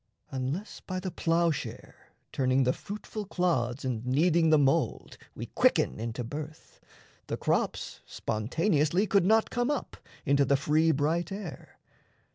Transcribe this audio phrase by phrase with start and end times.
[0.31, 6.23] Unless, by the ploughshare turning the fruitful clods And kneading the mould, we quicken into
[6.23, 6.79] birth,
[7.27, 11.77] [The crops] spontaneously could not come up Into the free bright air.